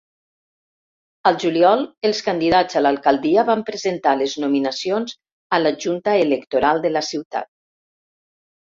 Al 1.31 1.37
juliol, 1.43 1.83
els 2.09 2.21
candidats 2.29 2.79
a 2.79 2.83
l'alcaldia 2.85 3.45
van 3.51 3.63
presentar 3.69 4.17
les 4.23 4.35
nominacions 4.47 5.17
a 5.59 5.63
la 5.67 5.77
Junta 5.87 6.19
Electoral 6.27 6.87
de 6.89 6.97
la 6.99 7.07
ciutat. 7.13 7.55